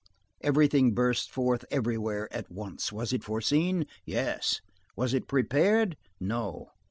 Everything 0.43 0.95
bursts 0.95 1.27
forth 1.27 1.63
everywhere 1.69 2.27
at 2.33 2.49
once. 2.51 2.91
Was 2.91 3.13
it 3.13 3.23
foreseen? 3.23 3.85
Yes. 4.03 4.59
Was 4.95 5.13
it 5.13 5.27
prepared? 5.27 5.95
No. 6.19 6.71